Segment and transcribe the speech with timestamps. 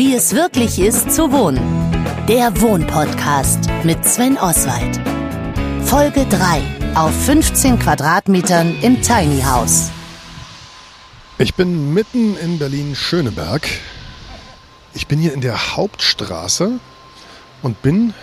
[0.00, 1.60] Wie es wirklich ist zu wohnen.
[2.26, 4.98] Der Wohnpodcast mit Sven Oswald.
[5.84, 9.90] Folge 3 auf 15 Quadratmetern im Tiny House.
[11.36, 13.68] Ich bin mitten in Berlin-Schöneberg.
[14.94, 16.80] Ich bin hier in der Hauptstraße
[17.60, 18.14] und bin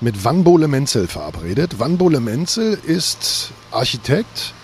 [0.00, 1.80] mit Wanbole Menzel verabredet.
[1.80, 4.54] Wanbole Menzel ist Architekt,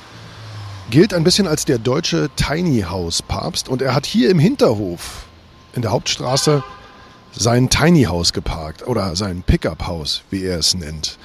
[0.93, 5.27] gilt ein bisschen als der deutsche Tiny House Papst und er hat hier im Hinterhof
[5.75, 6.63] in der Hauptstraße
[7.33, 11.19] sein Tiny House geparkt oder sein Pickup House, wie er es nennt.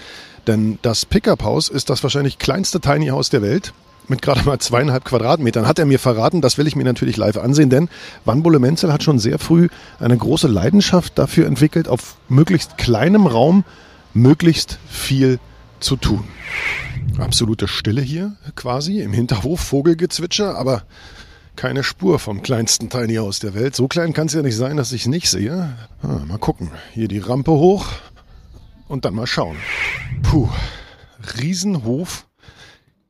[0.47, 3.73] Denn das Pickup House ist das wahrscheinlich kleinste Tiny House der Welt
[4.07, 5.67] mit gerade mal zweieinhalb Quadratmetern.
[5.67, 7.89] Hat er mir verraten, das will ich mir natürlich live ansehen, denn
[8.23, 9.67] Wanbole Menzel hat schon sehr früh
[9.99, 13.63] eine große Leidenschaft dafür entwickelt, auf möglichst kleinem Raum
[14.13, 15.39] möglichst viel
[15.79, 16.23] zu tun.
[17.17, 20.83] Absolute Stille hier quasi, im Hinterhof Vogelgezwitscher, aber
[21.55, 23.75] keine Spur vom kleinsten Tiny House der Welt.
[23.75, 25.75] So klein kann es ja nicht sein, dass ich nicht sehe.
[26.01, 26.71] Ah, mal gucken.
[26.93, 27.85] Hier die Rampe hoch
[28.87, 29.57] und dann mal schauen.
[30.23, 30.49] Puh,
[31.37, 32.27] Riesenhof,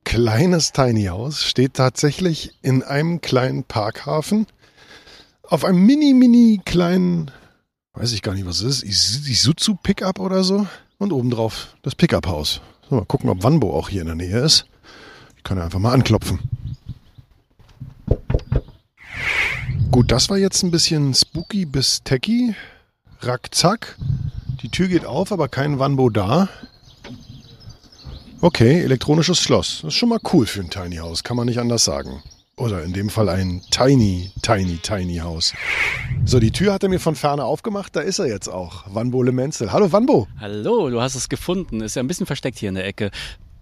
[0.04, 4.48] kleines Tiny House, steht tatsächlich in einem kleinen Parkhafen
[5.44, 7.32] auf einem mini, mini kleinen,
[7.94, 10.68] weiß ich gar nicht, was es ist, Isuzu Pickup oder so.
[10.98, 12.62] Und obendrauf das Pickup-Haus.
[12.90, 14.66] So, mal gucken, ob Wanbo auch hier in der Nähe ist.
[15.36, 16.40] Ich kann ja einfach mal anklopfen.
[19.92, 22.54] Gut, das war jetzt ein bisschen spooky bis techy.
[23.22, 23.98] Rackzack.
[24.62, 26.50] Die Tür geht auf, aber kein Wanbo da.
[28.42, 29.80] Okay, elektronisches Schloss.
[29.82, 32.22] Das ist schon mal cool für ein Tiny House, kann man nicht anders sagen.
[32.58, 35.54] Oder in dem Fall ein tiny, tiny, tiny Haus.
[36.26, 37.96] So, die Tür hat er mir von ferne aufgemacht.
[37.96, 38.86] Da ist er jetzt auch.
[38.88, 39.74] Wanbo Le Menzel.
[39.74, 40.28] Hallo Wanbo.
[40.40, 41.82] Hallo, du hast es gefunden.
[41.82, 43.12] Ist ja ein bisschen versteckt hier in der Ecke.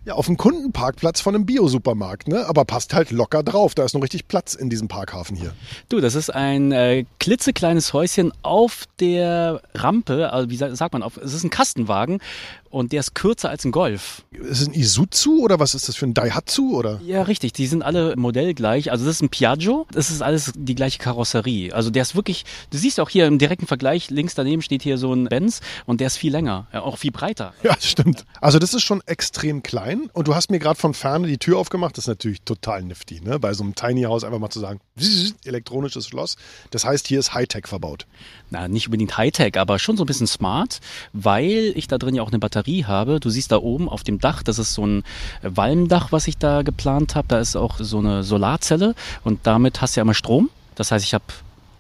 [0.06, 2.46] Ja, auf dem Kundenparkplatz von einem Biosupermarkt, ne?
[2.48, 3.74] Aber passt halt locker drauf.
[3.74, 5.54] Da ist noch richtig Platz in diesem Parkhafen hier.
[5.88, 11.16] Du, das ist ein äh, klitzekleines Häuschen auf der Rampe, also wie sagt man, auf,
[11.16, 12.20] es ist ein Kastenwagen
[12.74, 14.24] und der ist kürzer als ein Golf.
[14.32, 17.00] Ist es ein Isuzu oder was ist das für ein Daihatsu oder?
[17.06, 17.54] Ja, richtig.
[17.54, 18.90] Die sind alle modellgleich.
[18.92, 19.86] Also das ist ein Piaggio.
[19.92, 21.72] Das ist alles die gleiche Karosserie.
[21.72, 24.98] Also der ist wirklich, du siehst auch hier im direkten Vergleich, links daneben steht hier
[24.98, 27.54] so ein Benz und der ist viel länger, ja, auch viel breiter.
[27.62, 28.26] Ja, stimmt.
[28.42, 31.60] Also das ist schon extrem klein und du hast mir gerade von ferne die Tür
[31.60, 31.96] aufgemacht.
[31.98, 33.38] Das ist natürlich total nifty, ne?
[33.38, 34.80] Bei so einem Tiny House einfach mal zu sagen,
[35.46, 36.38] elektronisches Schloss.
[36.72, 38.08] Das heißt, hier ist Hightech verbaut.
[38.50, 40.80] Na, nicht unbedingt Hightech, aber schon so ein bisschen smart,
[41.14, 43.20] weil ich da drin ja auch eine Batterie Batterie habe.
[43.20, 45.04] Du siehst da oben auf dem Dach, das ist so ein
[45.42, 47.28] Walmdach, was ich da geplant habe.
[47.28, 50.50] Da ist auch so eine Solarzelle und damit hast du ja immer Strom.
[50.76, 51.26] Das heißt, ich habe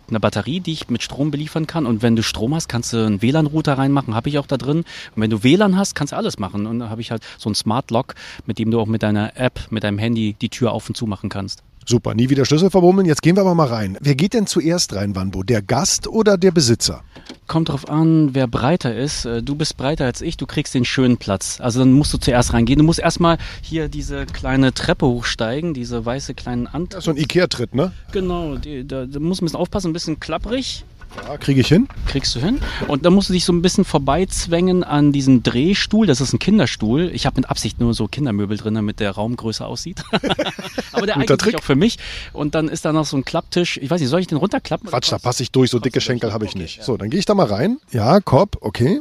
[0.09, 1.85] eine Batterie, die ich mit Strom beliefern kann.
[1.85, 4.79] Und wenn du Strom hast, kannst du einen WLAN-Router reinmachen, habe ich auch da drin.
[4.79, 6.65] Und wenn du WLAN hast, kannst du alles machen.
[6.67, 8.15] Und da habe ich halt so einen Smart Lock,
[8.45, 11.07] mit dem du auch mit deiner App, mit deinem Handy die Tür auf und zu
[11.07, 11.63] machen kannst.
[11.85, 13.05] Super, nie wieder Schlüssel verbummeln.
[13.05, 13.97] Jetzt gehen wir aber mal rein.
[14.01, 15.43] Wer geht denn zuerst rein, Wanbo?
[15.43, 17.03] Der Gast oder der Besitzer?
[17.47, 19.25] Kommt drauf an, wer breiter ist.
[19.25, 21.59] Äh, du bist breiter als ich, du kriegst den schönen Platz.
[21.59, 22.79] Also dann musst du zuerst reingehen.
[22.79, 26.95] Du musst erstmal hier diese kleine Treppe hochsteigen, diese weiße kleinen Ant.
[26.99, 27.91] so ein Ikea-Tritt, ne?
[28.11, 30.85] Genau, da, da muss ein bisschen aufpassen, ein bisschen klapprig.
[31.15, 31.87] Ja, kriege ich hin.
[32.07, 32.59] Kriegst du hin.
[32.87, 36.07] Und dann musst du dich so ein bisschen vorbeizwängen an diesen Drehstuhl.
[36.07, 37.09] Das ist ein Kinderstuhl.
[37.13, 40.03] Ich habe mit Absicht nur so Kindermöbel drin, damit der Raum größer aussieht.
[40.91, 41.97] Aber der eignet sich auch für mich.
[42.33, 43.77] Und dann ist da noch so ein Klapptisch.
[43.77, 44.89] Ich weiß nicht, soll ich den runterklappen?
[44.89, 45.69] Quatsch, da passe ich durch.
[45.69, 46.83] So dicke Schenkel habe ich nicht.
[46.83, 47.77] So, dann gehe ich da mal rein.
[47.91, 48.99] Ja, Korb, okay.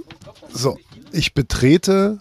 [0.52, 0.78] So,
[1.12, 2.20] ich betrete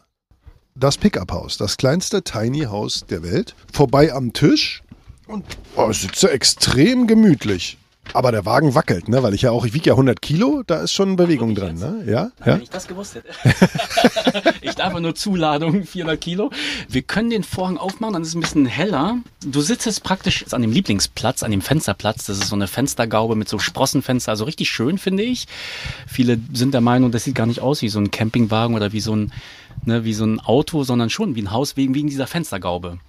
[0.76, 3.56] das Pickup-Haus, das kleinste Tiny House der Welt.
[3.72, 4.84] Vorbei am Tisch
[5.28, 7.78] und oh, ich sitze extrem gemütlich.
[8.14, 9.24] Aber der Wagen wackelt, ne?
[9.24, 12.04] Weil ich ja auch, ich wiege ja 100 Kilo, da ist schon Bewegung drin, ne?
[12.06, 12.32] Ja?
[12.46, 12.56] ja?
[12.56, 13.30] Wenn ich das gewusst hätte.
[14.62, 16.52] ich darf nur Zuladung, 400 Kilo.
[16.90, 19.18] Wir können den Vorhang aufmachen, dann ist es ein bisschen heller.
[19.46, 22.26] Du sitzt jetzt praktisch an dem Lieblingsplatz, an dem Fensterplatz.
[22.26, 25.48] Das ist so eine Fenstergaube mit so Sprossenfenster, also richtig schön, finde ich.
[26.06, 29.00] Viele sind der Meinung, das sieht gar nicht aus wie so ein Campingwagen oder wie
[29.00, 29.32] so ein,
[29.86, 33.00] ne, wie so ein Auto, sondern schon wie ein Haus wegen, wegen dieser Fenstergaube.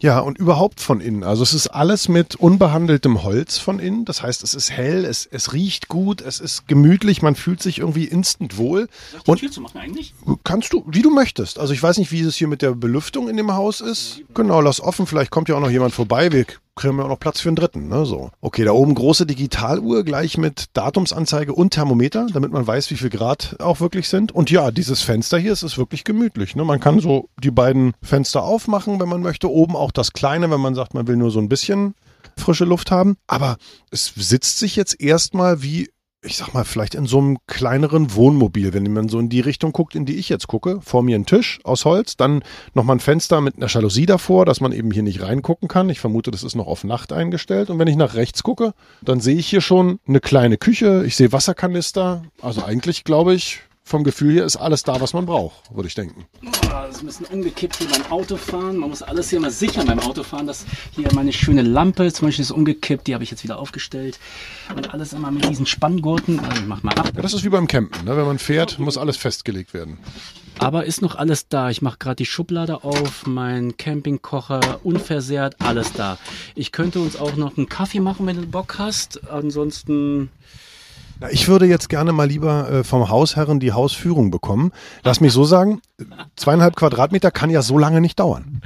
[0.00, 1.24] Ja, und überhaupt von innen.
[1.24, 4.06] Also es ist alles mit unbehandeltem Holz von innen.
[4.06, 7.78] Das heißt, es ist hell, es, es riecht gut, es ist gemütlich, man fühlt sich
[7.80, 8.88] irgendwie instant wohl.
[9.10, 10.14] Soll ich die und Tür zu machen eigentlich?
[10.42, 11.58] Kannst du, wie du möchtest.
[11.58, 14.22] Also ich weiß nicht, wie es hier mit der Belüftung in dem Haus ist.
[14.34, 16.32] Genau, lass offen, vielleicht kommt ja auch noch jemand vorbei.
[16.32, 16.46] Wir
[16.76, 17.88] kriegen wir auch noch Platz für einen dritten.
[17.88, 18.06] Ne?
[18.06, 18.30] So.
[18.40, 23.10] Okay, da oben große Digitaluhr gleich mit Datumsanzeige und Thermometer, damit man weiß, wie viel
[23.10, 24.32] Grad auch wirklich sind.
[24.32, 26.56] Und ja, dieses Fenster hier es ist wirklich gemütlich.
[26.56, 26.64] Ne?
[26.64, 29.50] Man kann so die beiden Fenster aufmachen, wenn man möchte.
[29.50, 31.94] Oben auch das kleine, wenn man sagt, man will nur so ein bisschen
[32.36, 33.16] frische Luft haben.
[33.26, 33.56] Aber
[33.90, 35.90] es sitzt sich jetzt erstmal wie
[36.22, 39.72] ich sag mal, vielleicht in so einem kleineren Wohnmobil, wenn man so in die Richtung
[39.72, 42.42] guckt, in die ich jetzt gucke, vor mir ein Tisch aus Holz, dann
[42.74, 45.88] nochmal ein Fenster mit einer Jalousie davor, dass man eben hier nicht reingucken kann.
[45.88, 47.70] Ich vermute, das ist noch auf Nacht eingestellt.
[47.70, 51.16] Und wenn ich nach rechts gucke, dann sehe ich hier schon eine kleine Küche, ich
[51.16, 52.22] sehe Wasserkanister.
[52.42, 55.94] Also eigentlich glaube ich, vom Gefühl her ist alles da, was man braucht, würde ich
[55.96, 56.24] denken.
[56.42, 58.76] Das ist ein bisschen umgekippt hier beim Autofahren.
[58.76, 60.46] Man muss alles hier mal sichern beim Autofahren.
[60.46, 63.08] Das hier meine schöne Lampe zum Beispiel ist umgekippt.
[63.08, 64.20] Die habe ich jetzt wieder aufgestellt.
[64.74, 66.38] Und alles immer mit diesen Spanngurten.
[66.38, 67.10] Also mach mal ab.
[67.16, 68.04] Ja, das ist wie beim Campen.
[68.04, 68.16] Ne?
[68.16, 69.98] Wenn man fährt, muss alles festgelegt werden.
[70.58, 71.70] Aber ist noch alles da.
[71.70, 76.16] Ich mache gerade die Schublade auf, mein Campingkocher unversehrt, alles da.
[76.54, 79.28] Ich könnte uns auch noch einen Kaffee machen, wenn du Bock hast.
[79.30, 80.30] Ansonsten
[81.20, 84.72] na, ich würde jetzt gerne mal lieber äh, vom Hausherren die Hausführung bekommen.
[85.04, 85.82] Lass mich so sagen,
[86.36, 88.62] zweieinhalb Quadratmeter kann ja so lange nicht dauern.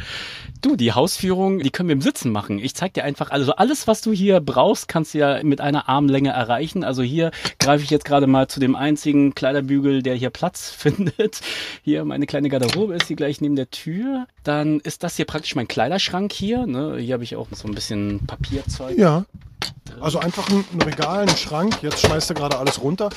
[0.65, 2.59] Du, die Hausführung, die können wir im Sitzen machen.
[2.59, 5.91] Ich zeig dir einfach, also alles, was du hier brauchst, kannst du ja mit einer
[5.91, 6.85] Armlänge erreichen.
[6.85, 11.41] Also hier greife ich jetzt gerade mal zu dem einzigen Kleiderbügel, der hier Platz findet.
[11.83, 14.27] Hier meine kleine Garderobe ist hier gleich neben der Tür.
[14.43, 16.67] Dann ist das hier praktisch mein Kleiderschrank hier.
[16.67, 16.97] Ne?
[16.99, 18.97] Hier habe ich auch so ein bisschen Papierzeug.
[18.97, 19.27] Ja.
[20.05, 21.79] Also einfach ein, ein Regal, ein Schrank.
[21.81, 23.09] Jetzt schmeißt er gerade alles runter.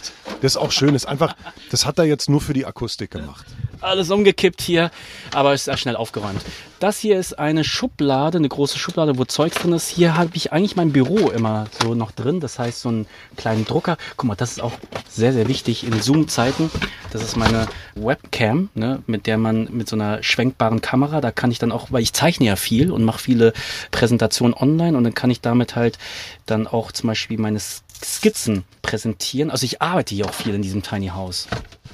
[0.42, 0.96] Das ist auch schön.
[0.96, 1.36] Ist einfach,
[1.70, 3.46] das hat er jetzt nur für die Akustik gemacht.
[3.88, 4.92] Alles umgekippt hier,
[5.34, 6.42] aber ist sehr schnell aufgeräumt.
[6.80, 9.88] Das hier ist eine Schublade, eine große Schublade, wo Zeugs drin ist.
[9.88, 12.42] Hier habe ich eigentlich mein Büro immer so noch drin.
[12.42, 13.08] Das heißt, so einen
[13.38, 13.98] kleinen Drucker.
[14.18, 14.74] Guck mal, das ist auch
[15.10, 16.70] sehr, sehr wichtig in Zoom-Zeiten.
[17.12, 21.52] Das ist meine Webcam, ne, mit der man mit so einer schwenkbaren Kamera, da kann
[21.52, 23.54] ich dann auch, weil ich zeichne ja viel und mache viele
[23.92, 25.98] Präsentationen online und dann kann ich damit halt
[26.46, 27.60] dann auch zum Beispiel meine
[28.06, 29.52] Skizzen präsentieren.
[29.52, 31.48] Also ich arbeite hier auch viel in diesem Tiny House.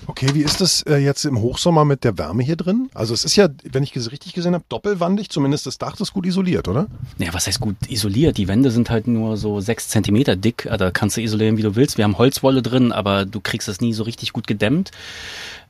[0.06, 2.90] Okay, wie ist das äh, jetzt im Hochsommer mit der Wärme hier drin?
[2.94, 6.14] Also es ist ja, wenn ich es richtig gesehen habe, doppelwandig, zumindest das Dach ist
[6.14, 6.88] gut isoliert, oder?
[7.18, 8.38] Ja, was heißt gut isoliert?
[8.38, 10.68] Die Wände sind halt nur so sechs Zentimeter dick.
[10.78, 11.98] Da kannst du isolieren, wie du willst.
[11.98, 14.92] Wir haben Holzwolle drin, aber du kriegst es nie so richtig gut gedämmt.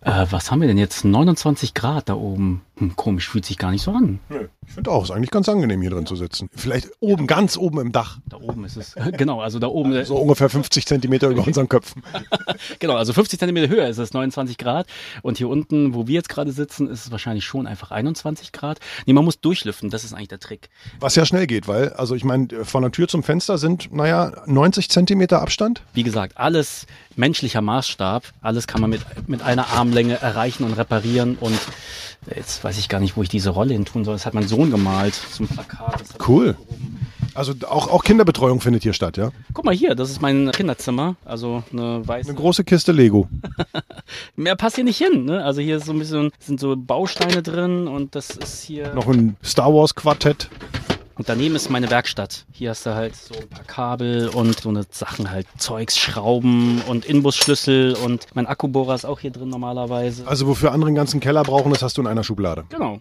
[0.02, 1.06] Äh, was haben wir denn jetzt?
[1.06, 2.62] 29 Grad da oben.
[2.78, 4.20] Hm, komisch, fühlt sich gar nicht so an.
[4.30, 6.50] Nö, ich finde auch, ist eigentlich ganz angenehm hier drin zu sitzen.
[6.56, 8.18] Vielleicht oben, ganz oben im Dach.
[8.28, 8.96] Da oben ist es.
[9.18, 10.04] genau, also da oben.
[10.06, 12.04] So ungefähr 50 Zentimeter über unseren Köpfen.
[12.80, 14.88] genau, also 50 Zentimeter höher ist es 29 Grad.
[15.22, 18.80] Und hier unten, wo wir jetzt gerade sitzen, ist es wahrscheinlich schon einfach 21 Grad.
[19.06, 20.70] Nee, man muss durchlüften, das ist eigentlich der Trick.
[21.00, 24.32] Was ja schnell geht, weil, also ich meine, von der Tür zum Fenster sind, naja,
[24.46, 25.82] 90 Zentimeter Abstand.
[25.94, 28.24] Wie gesagt, alles menschlicher Maßstab.
[28.42, 31.38] Alles kann man mit, mit einer Armlänge erreichen und reparieren.
[31.40, 31.60] Und
[32.36, 34.16] jetzt weiß ich gar nicht, wo ich diese Rolle hin tun soll.
[34.16, 36.04] Das hat mein Sohn gemalt zum Plakat.
[36.28, 36.56] Cool.
[37.34, 39.32] Also auch, auch Kinderbetreuung findet hier statt, ja?
[39.54, 41.16] Guck mal hier, das ist mein Kinderzimmer.
[41.26, 42.30] Also eine weiße.
[42.30, 43.28] Eine große Kiste Lego.
[44.36, 45.44] Mehr passt hier nicht hin, ne?
[45.44, 48.94] Also hier ist so ein bisschen, sind so Bausteine drin und das ist hier.
[48.94, 50.50] Noch ein Star Wars Quartett.
[51.16, 52.46] Und daneben ist meine Werkstatt.
[52.52, 56.82] Hier hast du halt so ein paar Kabel und so eine Sachen halt, Zeugs, Schrauben
[56.88, 60.26] und Inbusschlüssel und mein Akkubohrer ist auch hier drin normalerweise.
[60.28, 62.64] Also wofür andere einen ganzen Keller brauchen, das hast du in einer Schublade.
[62.70, 63.00] Genau.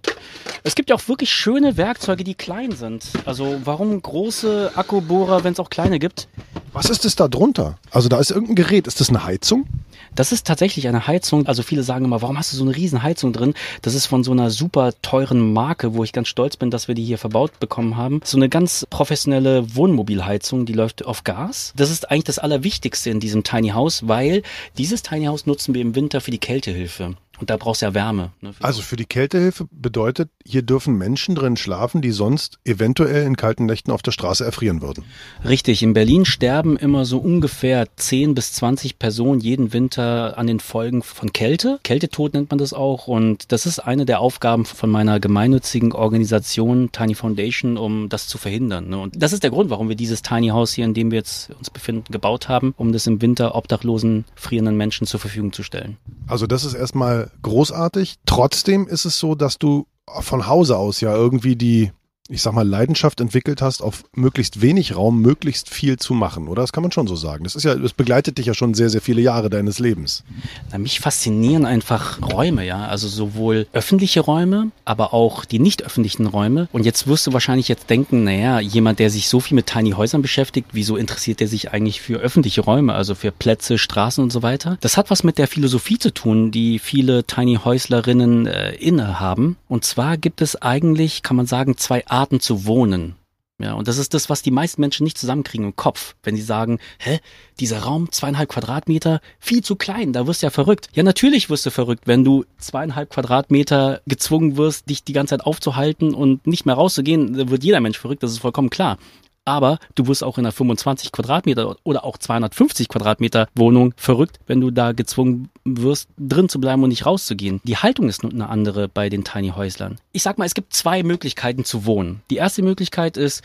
[0.62, 3.04] Es gibt ja auch wirklich schöne Werkzeuge, die klein sind.
[3.24, 6.28] Also warum große Akkubohrer, wenn es auch kleine gibt?
[6.74, 7.78] Was ist es da drunter?
[7.90, 8.86] Also da ist irgendein Gerät.
[8.86, 9.66] Ist das eine Heizung?
[10.14, 11.46] Das ist tatsächlich eine Heizung.
[11.46, 13.54] Also viele sagen immer, warum hast du so eine riesen Heizung drin?
[13.80, 16.94] Das ist von so einer super teuren Marke, wo ich ganz stolz bin, dass wir
[16.94, 18.20] die hier verbaut bekommen haben.
[18.24, 21.72] So eine ganz professionelle Wohnmobilheizung, die läuft auf Gas.
[21.76, 24.42] Das ist eigentlich das Allerwichtigste in diesem Tiny House, weil
[24.76, 27.16] dieses Tiny House nutzen wir im Winter für die Kältehilfe.
[27.42, 28.30] Und da brauchst du ja Wärme.
[28.40, 28.52] Ne?
[28.60, 33.66] Also für die Kältehilfe bedeutet, hier dürfen Menschen drin schlafen, die sonst eventuell in kalten
[33.66, 35.02] Nächten auf der Straße erfrieren würden.
[35.44, 35.82] Richtig.
[35.82, 41.02] In Berlin sterben immer so ungefähr 10 bis 20 Personen jeden Winter an den Folgen
[41.02, 41.80] von Kälte.
[41.82, 43.08] Kältetod nennt man das auch.
[43.08, 48.38] Und das ist eine der Aufgaben von meiner gemeinnützigen Organisation Tiny Foundation, um das zu
[48.38, 48.88] verhindern.
[48.88, 48.98] Ne?
[49.00, 51.50] Und das ist der Grund, warum wir dieses Tiny House hier, in dem wir jetzt
[51.58, 55.96] uns befinden, gebaut haben, um das im Winter obdachlosen, frierenden Menschen zur Verfügung zu stellen.
[56.28, 58.16] Also das ist erstmal großartig.
[58.26, 59.86] Trotzdem ist es so, dass du
[60.20, 61.92] von Hause aus ja irgendwie die
[62.28, 66.62] ich sag mal, Leidenschaft entwickelt hast, auf möglichst wenig Raum möglichst viel zu machen, oder?
[66.62, 67.42] Das kann man schon so sagen.
[67.42, 70.22] Das ist ja, das begleitet dich ja schon sehr, sehr viele Jahre deines Lebens.
[70.70, 72.86] Na, mich faszinieren einfach Räume, ja.
[72.86, 76.68] Also sowohl öffentliche Räume, aber auch die nicht öffentlichen Räume.
[76.72, 79.90] Und jetzt wirst du wahrscheinlich jetzt denken, naja, jemand, der sich so viel mit Tiny
[79.90, 84.30] Häusern beschäftigt, wieso interessiert er sich eigentlich für öffentliche Räume, also für Plätze, Straßen und
[84.30, 84.78] so weiter?
[84.80, 89.56] Das hat was mit der Philosophie zu tun, die viele Tiny Häuslerinnen äh, innehaben.
[89.68, 93.16] Und zwar gibt es eigentlich, kann man sagen, zwei Arten Arten zu wohnen.
[93.58, 96.42] Ja, und das ist das, was die meisten Menschen nicht zusammenkriegen im Kopf, wenn sie
[96.42, 97.18] sagen, hä,
[97.58, 100.88] dieser Raum, zweieinhalb Quadratmeter, viel zu klein, da wirst du ja verrückt.
[100.94, 105.46] Ja, natürlich wirst du verrückt, wenn du zweieinhalb Quadratmeter gezwungen wirst, dich die ganze Zeit
[105.46, 108.98] aufzuhalten und nicht mehr rauszugehen, da wird jeder Mensch verrückt, das ist vollkommen klar.
[109.44, 114.60] Aber du wirst auch in einer 25 Quadratmeter oder auch 250 Quadratmeter Wohnung verrückt, wenn
[114.60, 117.60] du da gezwungen wirst, drin zu bleiben und nicht rauszugehen.
[117.64, 119.98] Die Haltung ist nun eine andere bei den Tiny Häuslern.
[120.12, 122.22] Ich sag mal, es gibt zwei Möglichkeiten zu wohnen.
[122.30, 123.42] Die erste Möglichkeit ist,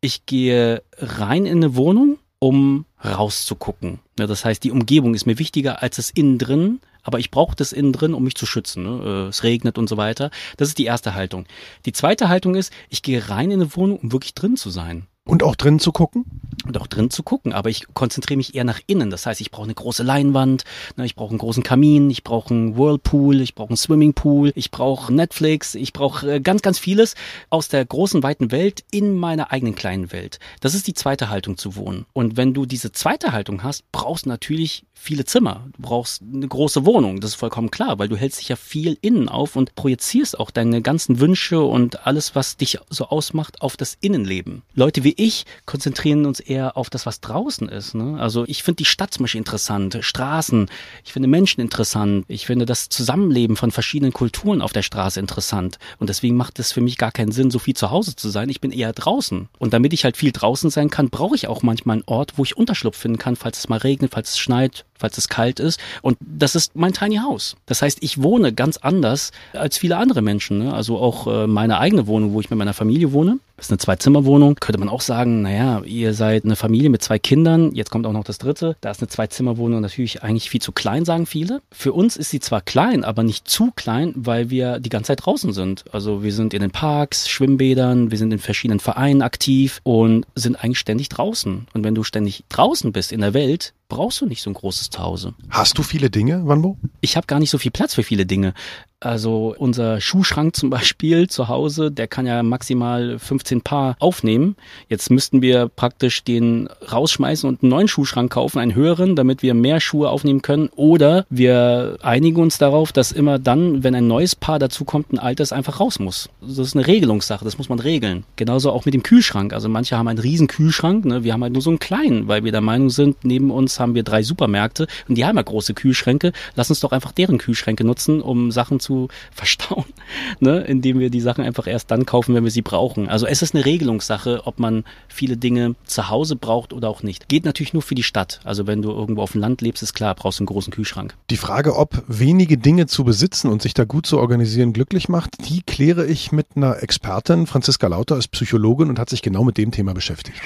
[0.00, 4.00] ich gehe rein in eine Wohnung, um rauszugucken.
[4.16, 7.72] das heißt, die Umgebung ist mir wichtiger als das innen drin, aber ich brauche das
[7.72, 8.82] innen drin, um mich zu schützen.
[8.82, 9.02] Ne?
[9.04, 10.30] Äh, es regnet und so weiter.
[10.56, 11.46] Das ist die erste Haltung.
[11.86, 15.06] Die zweite Haltung ist, ich gehe rein in eine Wohnung, um wirklich drin zu sein.
[15.28, 16.24] Und auch drin zu gucken?
[16.66, 19.10] Und auch drin zu gucken, aber ich konzentriere mich eher nach innen.
[19.10, 20.64] Das heißt, ich brauche eine große Leinwand,
[20.96, 24.70] ne, ich brauche einen großen Kamin, ich brauche einen Whirlpool, ich brauche einen Swimmingpool, ich
[24.70, 27.14] brauche Netflix, ich brauche äh, ganz, ganz vieles
[27.50, 30.40] aus der großen, weiten Welt in meiner eigenen kleinen Welt.
[30.60, 32.06] Das ist die zweite Haltung zu wohnen.
[32.14, 35.68] Und wenn du diese zweite Haltung hast, brauchst du natürlich viele Zimmer.
[35.76, 38.98] Du brauchst eine große Wohnung, das ist vollkommen klar, weil du hältst dich ja viel
[39.00, 43.76] innen auf und projizierst auch deine ganzen Wünsche und alles, was dich so ausmacht, auf
[43.76, 44.62] das Innenleben.
[44.74, 47.94] Leute wie ich konzentrieren uns eher auf das, was draußen ist.
[47.94, 48.18] Ne?
[48.20, 50.70] Also ich finde die Stadt zum Beispiel interessant, Straßen,
[51.04, 55.78] ich finde Menschen interessant, ich finde das Zusammenleben von verschiedenen Kulturen auf der Straße interessant.
[55.98, 58.48] Und deswegen macht es für mich gar keinen Sinn, so viel zu Hause zu sein.
[58.48, 59.48] Ich bin eher draußen.
[59.58, 62.44] Und damit ich halt viel draußen sein kann, brauche ich auch manchmal einen Ort, wo
[62.44, 65.80] ich Unterschlupf finden kann, falls es mal regnet, falls es schneit, falls es kalt ist.
[66.02, 67.56] Und das ist mein Tiny House.
[67.66, 70.58] Das heißt, ich wohne ganz anders als viele andere Menschen.
[70.58, 70.74] Ne?
[70.74, 73.38] Also auch äh, meine eigene Wohnung, wo ich mit meiner Familie wohne.
[73.58, 74.54] Das ist eine Zwei-Zimmer-Wohnung.
[74.54, 77.74] Könnte man auch sagen, naja, ihr seid eine Familie mit zwei Kindern.
[77.74, 78.76] Jetzt kommt auch noch das dritte.
[78.80, 81.60] Da ist eine Zwei-Zimmer-Wohnung natürlich eigentlich viel zu klein, sagen viele.
[81.72, 85.26] Für uns ist sie zwar klein, aber nicht zu klein, weil wir die ganze Zeit
[85.26, 85.84] draußen sind.
[85.90, 90.62] Also wir sind in den Parks, Schwimmbädern, wir sind in verschiedenen Vereinen aktiv und sind
[90.62, 91.66] eigentlich ständig draußen.
[91.74, 94.90] Und wenn du ständig draußen bist in der Welt, brauchst du nicht so ein großes
[94.90, 95.34] Zuhause.
[95.48, 96.76] Hast du viele Dinge, Wanbo?
[97.00, 98.54] Ich habe gar nicht so viel Platz für viele Dinge.
[99.00, 104.56] Also unser Schuhschrank zum Beispiel zu Hause, der kann ja maximal 15 Paar aufnehmen.
[104.88, 109.54] Jetzt müssten wir praktisch den rausschmeißen und einen neuen Schuhschrank kaufen, einen höheren, damit wir
[109.54, 110.68] mehr Schuhe aufnehmen können.
[110.74, 115.52] Oder wir einigen uns darauf, dass immer dann, wenn ein neues Paar dazukommt, ein altes
[115.52, 116.28] einfach raus muss.
[116.40, 118.24] Das ist eine Regelungssache, das muss man regeln.
[118.36, 119.52] Genauso auch mit dem Kühlschrank.
[119.52, 121.22] Also manche haben einen riesen Kühlschrank, ne?
[121.22, 123.94] wir haben halt nur so einen kleinen, weil wir der Meinung sind, neben uns haben
[123.94, 126.32] wir drei Supermärkte und die haben ja große Kühlschränke.
[126.56, 129.84] Lass uns doch einfach deren Kühlschränke nutzen, um Sachen zu zu verstauen,
[130.40, 130.60] ne?
[130.60, 133.06] indem wir die Sachen einfach erst dann kaufen, wenn wir sie brauchen.
[133.06, 137.28] Also es ist eine Regelungssache, ob man viele Dinge zu Hause braucht oder auch nicht.
[137.28, 138.40] Geht natürlich nur für die Stadt.
[138.44, 141.14] Also wenn du irgendwo auf dem Land lebst, ist klar, brauchst du einen großen Kühlschrank.
[141.28, 145.48] Die Frage, ob wenige Dinge zu besitzen und sich da gut zu organisieren glücklich macht,
[145.48, 147.46] die kläre ich mit einer Expertin.
[147.46, 150.40] Franziska Lauter ist Psychologin und hat sich genau mit dem Thema beschäftigt.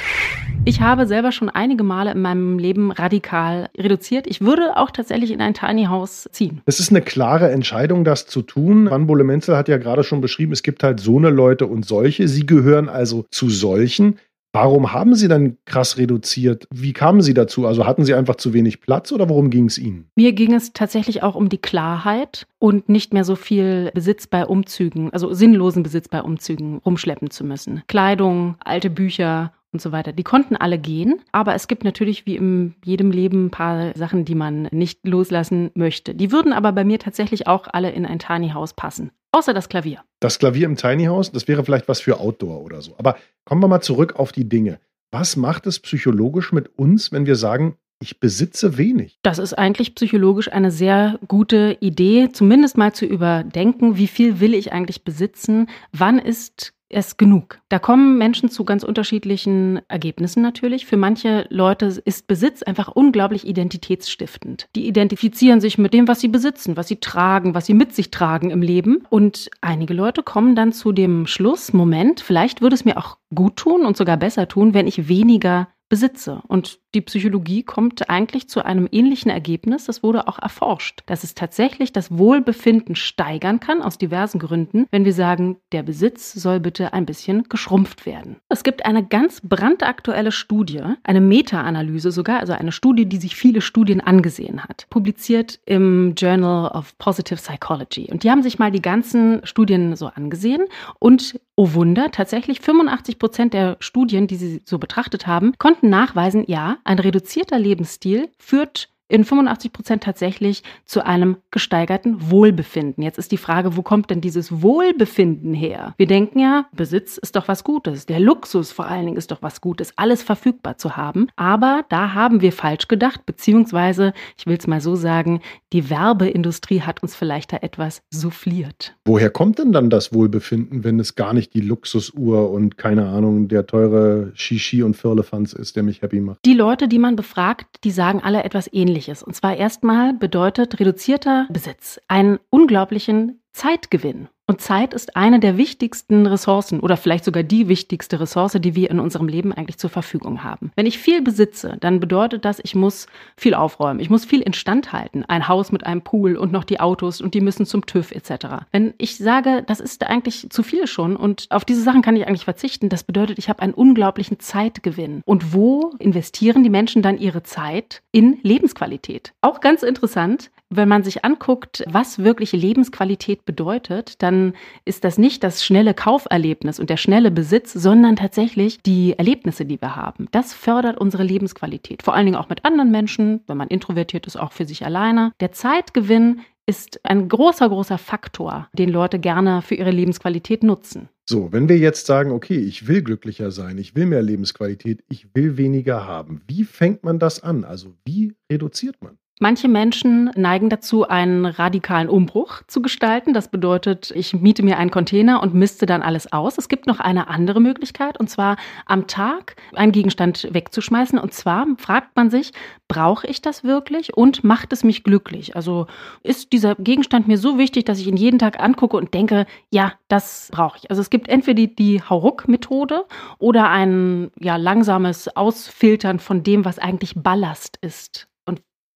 [0.64, 4.26] Ich habe selber schon einige Male in meinem Leben radikal reduziert.
[4.26, 6.60] Ich würde auch tatsächlich in ein Tiny House ziehen.
[6.66, 8.90] Es ist eine klare Entscheidung, das zu tun.
[8.90, 11.84] Van Bole Menzel hat ja gerade schon beschrieben, es gibt halt so eine Leute und
[11.86, 12.26] solche.
[12.26, 14.18] Sie gehören also zu solchen.
[14.54, 16.68] Warum haben Sie dann krass reduziert?
[16.70, 17.66] Wie kamen Sie dazu?
[17.66, 20.10] Also hatten Sie einfach zu wenig Platz oder worum ging es Ihnen?
[20.14, 24.44] Mir ging es tatsächlich auch um die Klarheit und nicht mehr so viel Besitz bei
[24.44, 27.82] Umzügen, also sinnlosen Besitz bei Umzügen rumschleppen zu müssen.
[27.88, 30.12] Kleidung, alte Bücher und so weiter.
[30.12, 34.24] Die konnten alle gehen, aber es gibt natürlich wie in jedem Leben ein paar Sachen,
[34.24, 36.14] die man nicht loslassen möchte.
[36.14, 39.10] Die würden aber bei mir tatsächlich auch alle in ein Tiny House passen.
[39.32, 40.04] Außer das Klavier.
[40.20, 42.94] Das Klavier im Tiny House, das wäre vielleicht was für Outdoor oder so.
[42.98, 44.78] Aber kommen wir mal zurück auf die Dinge.
[45.10, 49.18] Was macht es psychologisch mit uns, wenn wir sagen, ich besitze wenig.
[49.22, 54.54] Das ist eigentlich psychologisch eine sehr gute Idee, zumindest mal zu überdenken, wie viel will
[54.54, 57.60] ich eigentlich besitzen, wann ist es genug.
[57.68, 60.86] Da kommen Menschen zu ganz unterschiedlichen Ergebnissen natürlich.
[60.86, 64.68] Für manche Leute ist Besitz einfach unglaublich identitätsstiftend.
[64.76, 68.10] Die identifizieren sich mit dem, was sie besitzen, was sie tragen, was sie mit sich
[68.10, 69.04] tragen im Leben.
[69.08, 73.56] Und einige Leute kommen dann zu dem Schluss, Moment, vielleicht würde es mir auch gut
[73.56, 76.42] tun und sogar besser tun, wenn ich weniger besitze.
[76.48, 79.86] Und die Psychologie kommt eigentlich zu einem ähnlichen Ergebnis.
[79.86, 85.04] Das wurde auch erforscht, dass es tatsächlich das Wohlbefinden steigern kann aus diversen Gründen, wenn
[85.04, 88.36] wir sagen, der Besitz soll bitte ein bisschen geschrumpft werden.
[88.48, 93.60] Es gibt eine ganz brandaktuelle Studie, eine Meta-Analyse sogar, also eine Studie, die sich viele
[93.60, 98.08] Studien angesehen hat, publiziert im Journal of Positive Psychology.
[98.10, 100.64] Und die haben sich mal die ganzen Studien so angesehen
[100.98, 106.44] und oh Wunder, tatsächlich 85 Prozent der Studien, die sie so betrachtet haben, konnten nachweisen,
[106.46, 113.04] ja, ein reduzierter Lebensstil führt in 85 Prozent tatsächlich zu einem gesteigerten Wohlbefinden.
[113.04, 115.94] Jetzt ist die Frage, wo kommt denn dieses Wohlbefinden her?
[115.98, 118.06] Wir denken ja, Besitz ist doch was Gutes.
[118.06, 121.28] Der Luxus vor allen Dingen ist doch was Gutes, alles verfügbar zu haben.
[121.36, 125.42] Aber da haben wir falsch gedacht, beziehungsweise, ich will es mal so sagen,
[125.74, 128.96] die Werbeindustrie hat uns vielleicht da etwas souffliert.
[129.04, 133.48] Woher kommt denn dann das Wohlbefinden, wenn es gar nicht die Luxusuhr und keine Ahnung,
[133.48, 136.38] der teure Shishi und Firlefanz ist, der mich happy macht?
[136.46, 139.01] Die Leute, die man befragt, die sagen alle etwas ähnliches.
[139.08, 144.28] Und zwar erstmal bedeutet reduzierter Besitz einen unglaublichen Zeitgewinn.
[144.52, 148.90] Und Zeit ist eine der wichtigsten Ressourcen oder vielleicht sogar die wichtigste Ressource, die wir
[148.90, 150.72] in unserem Leben eigentlich zur Verfügung haben.
[150.76, 154.92] Wenn ich viel besitze, dann bedeutet das, ich muss viel aufräumen, ich muss viel instand
[154.92, 155.24] halten.
[155.24, 158.66] Ein Haus mit einem Pool und noch die Autos und die müssen zum TÜV etc.
[158.72, 162.26] Wenn ich sage, das ist eigentlich zu viel schon und auf diese Sachen kann ich
[162.26, 165.22] eigentlich verzichten, das bedeutet, ich habe einen unglaublichen Zeitgewinn.
[165.24, 168.02] Und wo investieren die Menschen dann ihre Zeit?
[168.12, 169.32] In Lebensqualität.
[169.40, 175.44] Auch ganz interessant, wenn man sich anguckt, was wirklich Lebensqualität bedeutet, dann ist das nicht
[175.44, 180.28] das schnelle Kauferlebnis und der schnelle Besitz, sondern tatsächlich die Erlebnisse, die wir haben.
[180.32, 182.02] Das fördert unsere Lebensqualität.
[182.02, 185.32] Vor allen Dingen auch mit anderen Menschen, wenn man introvertiert ist, auch für sich alleine.
[185.40, 191.08] Der Zeitgewinn ist ein großer, großer Faktor, den Leute gerne für ihre Lebensqualität nutzen.
[191.28, 195.34] So, wenn wir jetzt sagen, okay, ich will glücklicher sein, ich will mehr Lebensqualität, ich
[195.34, 197.64] will weniger haben, wie fängt man das an?
[197.64, 199.18] Also wie reduziert man?
[199.42, 203.34] Manche Menschen neigen dazu, einen radikalen Umbruch zu gestalten.
[203.34, 206.58] Das bedeutet, ich miete mir einen Container und misste dann alles aus.
[206.58, 208.56] Es gibt noch eine andere Möglichkeit, und zwar
[208.86, 211.18] am Tag einen Gegenstand wegzuschmeißen.
[211.18, 212.52] Und zwar fragt man sich,
[212.86, 215.56] brauche ich das wirklich und macht es mich glücklich?
[215.56, 215.88] Also
[216.22, 219.94] ist dieser Gegenstand mir so wichtig, dass ich ihn jeden Tag angucke und denke, ja,
[220.06, 220.88] das brauche ich.
[220.88, 223.06] Also es gibt entweder die, die Hauruck-Methode
[223.40, 228.28] oder ein ja, langsames Ausfiltern von dem, was eigentlich Ballast ist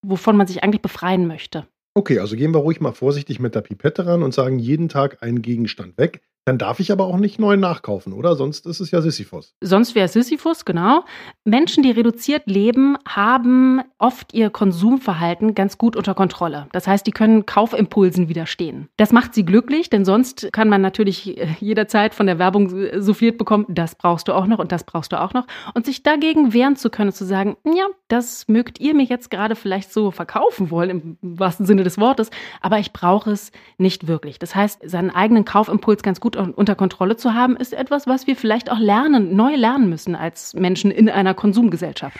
[0.08, 1.66] wovon man sich eigentlich befreien möchte.
[1.94, 5.22] Okay, also gehen wir ruhig mal vorsichtig mit der Pipette ran und sagen jeden Tag
[5.22, 6.22] einen Gegenstand weg.
[6.46, 8.36] Dann darf ich aber auch nicht neu nachkaufen, oder?
[8.36, 9.56] Sonst ist es ja Sisyphus.
[9.60, 11.04] Sonst wäre es Sisyphus, genau.
[11.44, 16.68] Menschen, die reduziert leben, haben oft ihr Konsumverhalten ganz gut unter Kontrolle.
[16.70, 18.88] Das heißt, die können Kaufimpulsen widerstehen.
[18.96, 22.72] Das macht sie glücklich, denn sonst kann man natürlich äh, jederzeit von der Werbung
[23.02, 25.48] souffliert bekommen, das brauchst du auch noch und das brauchst du auch noch.
[25.74, 29.56] Und sich dagegen wehren zu können, zu sagen, ja, das mögt ihr mir jetzt gerade
[29.56, 34.38] vielleicht so verkaufen wollen, im wahrsten Sinne des Wortes, aber ich brauche es nicht wirklich.
[34.38, 38.36] Das heißt, seinen eigenen Kaufimpuls ganz gut unter Kontrolle zu haben, ist etwas, was wir
[38.36, 42.18] vielleicht auch lernen, neu lernen müssen als Menschen in einer Konsumgesellschaft.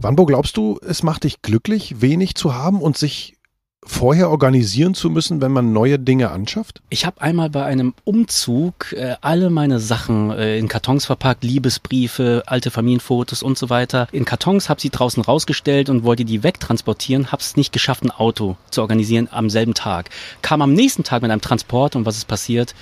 [0.00, 3.37] Wanbo, glaubst du, es macht dich glücklich, wenig zu haben und sich
[3.88, 6.82] vorher organisieren zu müssen, wenn man neue Dinge anschafft?
[6.90, 12.44] Ich habe einmal bei einem Umzug äh, alle meine Sachen äh, in Kartons verpackt, Liebesbriefe,
[12.46, 14.06] alte Familienfotos und so weiter.
[14.12, 18.10] In Kartons habe sie draußen rausgestellt und wollte die wegtransportieren, habe es nicht geschafft, ein
[18.10, 20.10] Auto zu organisieren am selben Tag.
[20.42, 22.74] Kam am nächsten Tag mit einem Transport und was ist passiert?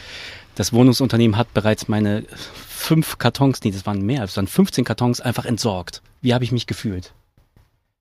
[0.57, 2.25] Das Wohnungsunternehmen hat bereits meine
[2.67, 6.03] fünf Kartons, nee, das waren mehr, es waren 15 Kartons einfach entsorgt.
[6.21, 7.13] Wie habe ich mich gefühlt?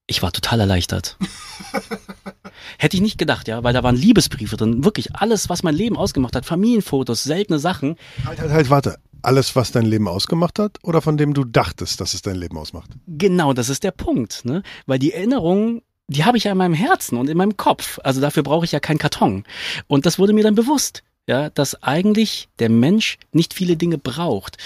[0.08, 1.18] Ich war total erleichtert.
[2.78, 5.98] Hätte ich nicht gedacht, ja, weil da waren Liebesbriefe drin, wirklich alles, was mein Leben
[5.98, 7.96] ausgemacht hat, Familienfotos, seltene Sachen.
[8.26, 8.98] Halt, halt, halt, warte.
[9.22, 12.58] Alles, was dein Leben ausgemacht hat oder von dem du dachtest, dass es dein Leben
[12.60, 12.92] ausmacht?
[13.08, 14.62] Genau, das ist der Punkt, ne?
[14.86, 17.98] Weil die Erinnerungen die habe ich ja in meinem Herzen und in meinem Kopf.
[18.04, 19.44] Also dafür brauche ich ja keinen Karton.
[19.88, 24.58] Und das wurde mir dann bewusst ja, dass eigentlich der Mensch nicht viele Dinge braucht.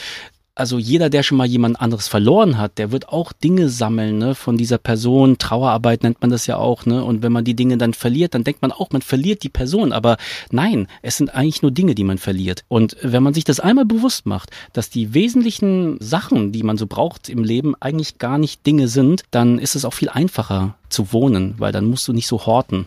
[0.60, 4.36] Also jeder, der schon mal jemand anderes verloren hat, der wird auch Dinge sammeln, ne,
[4.36, 5.38] von dieser Person.
[5.38, 7.02] Trauerarbeit nennt man das ja auch, ne?
[7.02, 9.94] Und wenn man die Dinge dann verliert, dann denkt man auch, man verliert die Person.
[9.94, 10.18] Aber
[10.52, 12.66] nein, es sind eigentlich nur Dinge, die man verliert.
[12.68, 16.88] Und wenn man sich das einmal bewusst macht, dass die wesentlichen Sachen, die man so
[16.88, 21.14] braucht im Leben, eigentlich gar nicht Dinge sind, dann ist es auch viel einfacher zu
[21.14, 22.86] wohnen, weil dann musst du nicht so horten.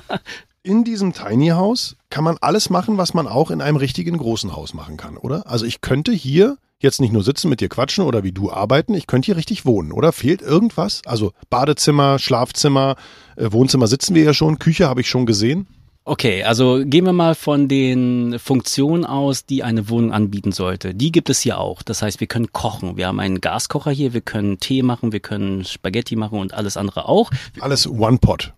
[0.62, 4.56] in diesem Tiny House kann man alles machen, was man auch in einem richtigen großen
[4.56, 5.46] Haus machen kann, oder?
[5.46, 8.94] Also ich könnte hier jetzt nicht nur sitzen, mit dir quatschen oder wie du arbeiten,
[8.94, 10.12] ich könnte hier richtig wohnen, oder?
[10.12, 11.02] Fehlt irgendwas?
[11.06, 12.96] Also Badezimmer, Schlafzimmer,
[13.36, 15.66] äh, Wohnzimmer sitzen wir ja schon, Küche habe ich schon gesehen.
[16.04, 20.94] Okay, also gehen wir mal von den Funktionen aus, die eine Wohnung anbieten sollte.
[20.94, 21.82] Die gibt es hier auch.
[21.84, 22.96] Das heißt, wir können kochen.
[22.96, 26.76] Wir haben einen Gaskocher hier, wir können Tee machen, wir können Spaghetti machen und alles
[26.76, 27.30] andere auch.
[27.60, 28.52] Alles One Pot.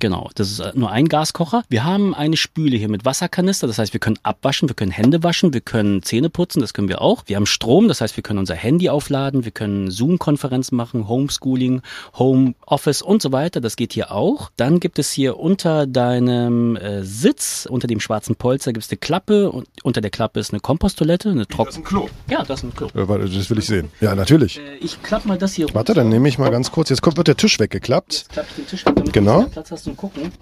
[0.00, 1.62] Genau, das ist äh, nur ein Gaskocher.
[1.68, 5.22] Wir haben eine Spüle hier mit Wasserkanister, das heißt, wir können abwaschen, wir können Hände
[5.22, 7.22] waschen, wir können Zähne putzen, das können wir auch.
[7.26, 11.82] Wir haben Strom, das heißt, wir können unser Handy aufladen, wir können Zoom-Konferenzen machen, Homeschooling,
[12.18, 13.60] Homeoffice und so weiter.
[13.60, 14.50] Das geht hier auch.
[14.56, 18.98] Dann gibt es hier unter deinem äh, Sitz, unter dem schwarzen Polster, gibt es eine
[18.98, 21.66] Klappe und unter der Klappe ist eine Komposttoilette, eine Trocken.
[21.66, 22.08] Das ist ein Klo.
[22.30, 22.88] Ja, das ist ein Klo.
[22.94, 23.88] Warte, das will ich sehen.
[24.00, 24.58] Ja, natürlich.
[24.58, 26.88] Äh, ich klappe mal das hier Warte, dann nehme ich mal ganz kurz.
[26.90, 28.12] Jetzt kommt, wird der Tisch weggeklappt.
[28.12, 29.42] Jetzt klappe ich den Tisch weg, damit Genau.
[29.42, 30.32] du Platz hast zum Gucken.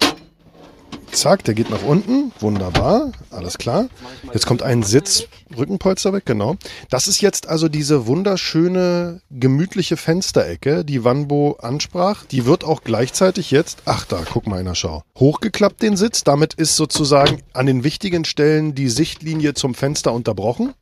[1.11, 2.33] Zack, der geht nach unten.
[2.41, 3.11] Wunderbar.
[3.31, 3.87] Alles klar.
[4.33, 5.23] Jetzt kommt ein Sitz,
[5.57, 6.57] Rückenpolster weg, genau.
[6.89, 12.25] Das ist jetzt also diese wunderschöne, gemütliche Fensterecke, die Wanbo ansprach.
[12.25, 15.01] Die wird auch gleichzeitig jetzt, ach da, guck mal einer, schau.
[15.17, 16.23] Hochgeklappt den Sitz.
[16.23, 20.73] Damit ist sozusagen an den wichtigen Stellen die Sichtlinie zum Fenster unterbrochen.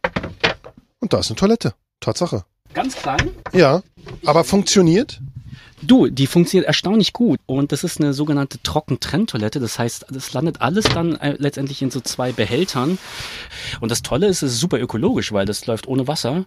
[1.00, 1.76] Und da ist eine Toilette.
[2.00, 2.46] Tatsache.
[2.74, 3.30] Ganz klein.
[3.54, 3.84] Ja,
[4.26, 5.22] aber funktioniert?
[5.88, 9.60] Du, die funktioniert erstaunlich gut und das ist eine sogenannte Trockentrenntoilette.
[9.60, 12.98] Das heißt, das landet alles dann äh, letztendlich in so zwei Behältern.
[13.82, 16.46] Und das Tolle ist, es ist super ökologisch, weil das läuft ohne Wasser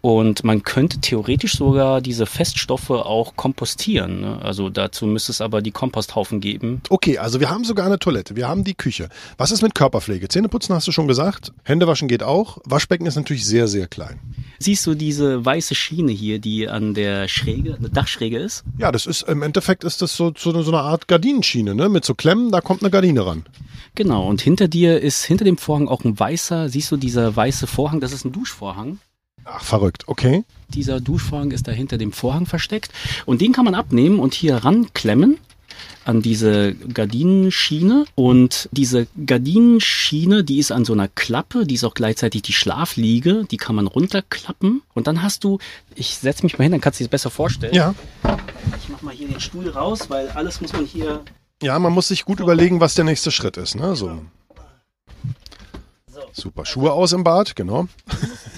[0.00, 4.20] und man könnte theoretisch sogar diese Feststoffe auch kompostieren.
[4.20, 4.38] Ne?
[4.42, 6.80] Also dazu müsste es aber die Komposthaufen geben.
[6.88, 9.08] Okay, also wir haben sogar eine Toilette, wir haben die Küche.
[9.36, 10.28] Was ist mit Körperpflege?
[10.28, 11.52] Zähneputzen hast du schon gesagt.
[11.64, 12.58] Händewaschen geht auch.
[12.64, 14.20] Waschbecken ist natürlich sehr, sehr klein.
[14.60, 18.64] Siehst du diese weiße Schiene hier, die an der Schräge, eine Dachschräge ist?
[18.78, 21.88] Ja, das ist im Endeffekt ist das so, so, so eine Art Gardinenschiene, ne?
[21.88, 23.44] Mit so Klemmen, da kommt eine Gardine ran.
[23.96, 27.66] Genau, und hinter dir ist hinter dem Vorhang auch ein weißer, siehst du dieser weiße
[27.66, 29.00] Vorhang, das ist ein Duschvorhang.
[29.44, 30.44] Ach, verrückt, okay.
[30.68, 32.92] Dieser Duschvorhang ist da hinter dem Vorhang versteckt
[33.26, 35.38] und den kann man abnehmen und hier ranklemmen
[36.04, 41.94] an diese Gardinenschiene und diese Gardinenschiene, die ist an so einer Klappe, die ist auch
[41.94, 45.58] gleichzeitig die Schlafliege, die kann man runterklappen und dann hast du,
[45.94, 47.74] ich setze mich mal hin, dann kannst du dir das besser vorstellen.
[47.74, 47.94] Ja.
[48.98, 51.22] Ich mach mal hier den Stuhl raus, weil alles muss man hier
[51.62, 53.94] Ja, man muss sich gut überlegen, was der nächste Schritt ist, ne?
[53.94, 54.22] So.
[56.08, 56.20] so.
[56.32, 56.66] Super.
[56.66, 57.86] Schuhe aus im Bad, genau.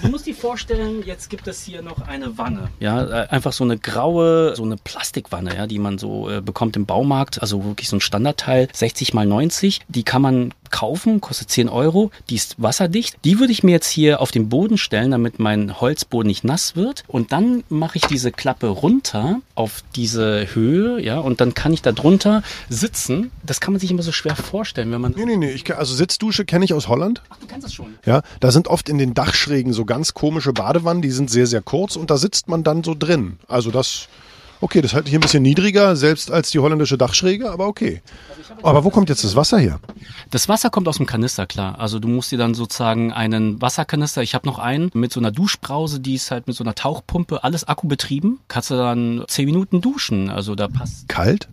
[0.01, 2.69] Du musst dir vorstellen, jetzt gibt es hier noch eine Wanne.
[2.79, 6.75] Ja, äh, einfach so eine graue, so eine Plastikwanne, ja, die man so äh, bekommt
[6.75, 7.41] im Baumarkt.
[7.41, 9.81] Also wirklich so ein Standardteil, 60 mal 90.
[9.87, 12.09] Die kann man kaufen, kostet 10 Euro.
[12.29, 13.17] Die ist wasserdicht.
[13.23, 16.75] Die würde ich mir jetzt hier auf den Boden stellen, damit mein Holzboden nicht nass
[16.75, 17.03] wird.
[17.07, 21.83] Und dann mache ich diese Klappe runter auf diese Höhe, ja, und dann kann ich
[21.83, 23.29] da drunter sitzen.
[23.43, 25.13] Das kann man sich immer so schwer vorstellen, wenn man.
[25.15, 25.51] Nee, nee, nee.
[25.51, 27.21] Ich, also Sitzdusche kenne ich aus Holland.
[27.29, 27.93] Ach, du kennst das schon.
[28.05, 31.61] Ja, da sind oft in den Dachschrägen so ganz komische Badewannen, die sind sehr, sehr
[31.61, 33.37] kurz und da sitzt man dann so drin.
[33.47, 34.07] Also das,
[34.61, 38.01] okay, das halte ich ein bisschen niedriger, selbst als die holländische Dachschräge, aber okay.
[38.63, 39.79] Aber wo kommt jetzt das Wasser her?
[40.29, 41.79] Das Wasser kommt aus dem Kanister, klar.
[41.79, 45.31] Also du musst dir dann sozusagen einen Wasserkanister, ich habe noch einen, mit so einer
[45.31, 48.39] Duschbrause, die ist halt mit so einer Tauchpumpe, alles akkubetrieben.
[48.47, 50.29] Kannst du dann zehn Minuten duschen.
[50.29, 51.47] Also da passt, Kalt?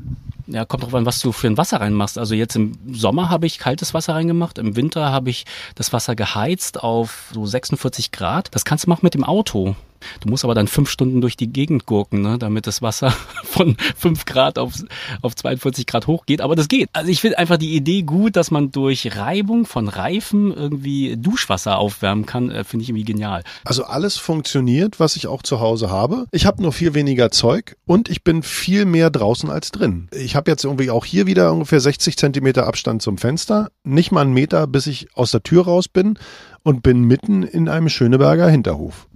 [0.48, 2.18] Ja, kommt drauf an, was du für ein Wasser reinmachst.
[2.18, 6.16] Also jetzt im Sommer habe ich kaltes Wasser reingemacht, im Winter habe ich das Wasser
[6.16, 8.54] geheizt auf so 46 Grad.
[8.54, 9.76] Das kannst du machen mit dem Auto.
[10.20, 13.10] Du musst aber dann fünf Stunden durch die Gegend gurken, ne, damit das Wasser
[13.44, 14.74] von 5 Grad auf,
[15.22, 16.40] auf 42 Grad hochgeht.
[16.40, 16.88] Aber das geht.
[16.92, 21.78] Also ich finde einfach die Idee gut, dass man durch Reibung von Reifen irgendwie Duschwasser
[21.78, 23.42] aufwärmen kann, äh, finde ich irgendwie genial.
[23.64, 26.26] Also alles funktioniert, was ich auch zu Hause habe.
[26.32, 30.08] Ich habe nur viel weniger Zeug und ich bin viel mehr draußen als drin.
[30.12, 33.70] Ich habe jetzt irgendwie auch hier wieder ungefähr 60 Zentimeter Abstand zum Fenster.
[33.84, 36.18] Nicht mal einen Meter, bis ich aus der Tür raus bin
[36.62, 39.07] und bin mitten in einem Schöneberger Hinterhof.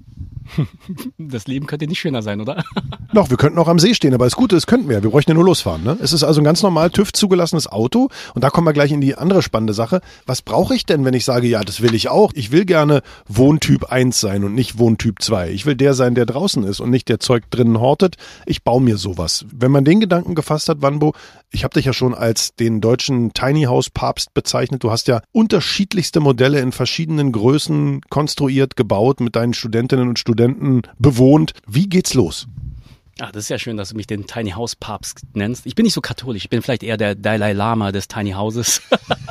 [1.18, 2.64] Das Leben könnte nicht schöner sein, oder?
[3.12, 5.02] Noch, wir könnten auch am See stehen, aber das Gute ist, könnten wir.
[5.02, 5.82] Wir bräuchten ja nur losfahren.
[5.82, 5.96] Ne?
[6.00, 8.08] Es ist also ein ganz normal TÜV zugelassenes Auto.
[8.34, 10.00] Und da kommen wir gleich in die andere spannende Sache.
[10.26, 12.32] Was brauche ich denn, wenn ich sage, ja, das will ich auch?
[12.34, 15.50] Ich will gerne Wohntyp 1 sein und nicht Wohntyp 2.
[15.50, 18.16] Ich will der sein, der draußen ist und nicht der Zeug drinnen hortet.
[18.46, 19.44] Ich baue mir sowas.
[19.52, 21.14] Wenn man den Gedanken gefasst hat, Wanbo,
[21.50, 24.82] ich habe dich ja schon als den deutschen Tiny House Papst bezeichnet.
[24.82, 30.82] Du hast ja unterschiedlichste Modelle in verschiedenen Größen konstruiert, gebaut, mit deinen Studentinnen und Studenten
[30.98, 31.54] bewohnt.
[31.66, 32.46] Wie geht's los?
[33.20, 35.66] Ah, das ist ja schön, dass du mich den Tiny House Papst nennst.
[35.66, 36.44] Ich bin nicht so katholisch.
[36.44, 38.82] Ich bin vielleicht eher der Dalai Lama des Tiny Houses.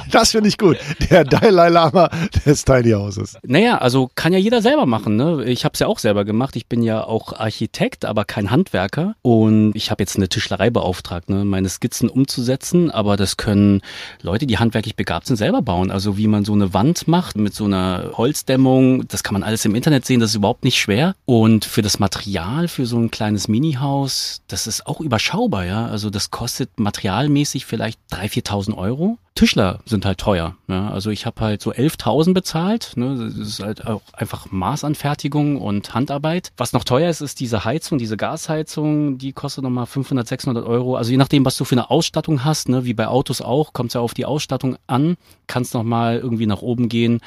[0.10, 0.78] Das finde ich gut.
[1.10, 2.10] Der Dalai Lama
[2.46, 3.38] des Tiny Houses.
[3.44, 5.16] Naja, also kann ja jeder selber machen.
[5.16, 5.46] Ne?
[5.46, 6.58] Ich habe es ja auch selber gemacht.
[6.58, 9.16] Ich bin ja auch Architekt, aber kein Handwerker.
[9.22, 11.46] Und ich habe jetzt eine Tischlerei beauftragt, ne?
[11.46, 12.92] meine Skizzen umzusetzen.
[12.92, 13.82] Aber das können
[14.22, 15.92] Leute, die handwerklich begabt sind, selber bauen.
[15.92, 19.64] Also wie man so eine Wand macht mit so einer Holzdämmung, das kann man alles
[19.64, 20.20] im Internet sehen.
[20.20, 21.16] Das ist überhaupt nicht schwer.
[21.26, 25.66] Und für das Material, für so ein kleines Mini-Haus, das ist auch überschaubar.
[25.66, 25.86] ja.
[25.86, 29.18] Also das kostet materialmäßig vielleicht 3.000, 4.000 Euro.
[29.36, 30.56] Tischler sind halt teuer.
[30.68, 30.90] Ja?
[30.90, 32.94] Also ich habe halt so 11.000 bezahlt.
[32.96, 33.18] Ne?
[33.18, 36.52] Das ist halt auch einfach Maßanfertigung und Handarbeit.
[36.58, 39.18] Was noch teuer ist, ist diese Heizung, diese Gasheizung.
[39.18, 40.98] Die kostet nochmal 500, 600 Euro.
[40.98, 42.84] Also je nachdem, was du für eine Ausstattung hast, ne?
[42.84, 45.16] wie bei Autos auch, kommt es ja auf die Ausstattung an.
[45.48, 47.22] Kannst nochmal irgendwie nach oben gehen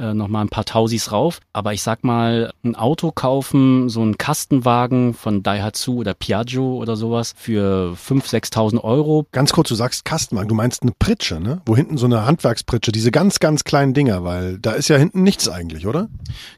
[0.00, 1.40] äh, noch mal ein paar Tausis rauf.
[1.52, 6.96] Aber ich sag mal, ein Auto kaufen, so ein Kastenwagen von Daihatsu oder Piaggio oder
[6.96, 9.26] sowas für 5.000, 6.000 Euro.
[9.32, 11.60] Ganz kurz, du sagst Kastenwagen, du meinst eine Pritsche, ne?
[11.66, 15.22] Wo hinten so eine Handwerkspritsche, diese ganz, ganz kleinen Dinger, weil da ist ja hinten
[15.22, 16.08] nichts eigentlich, oder?